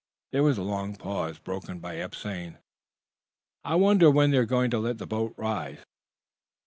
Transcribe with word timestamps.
There 0.31 0.41
was 0.41 0.57
a 0.57 0.63
long 0.63 0.95
pause, 0.95 1.37
broken 1.37 1.77
by 1.77 1.97
Eph, 1.97 2.15
saying: 2.15 2.57
"I 3.63 3.75
wonder 3.75 4.09
when 4.09 4.31
they're 4.31 4.47
going 4.47 4.71
to 4.71 4.79
let 4.79 4.97
the 4.97 5.05
boat 5.05 5.35
rise?" 5.37 5.85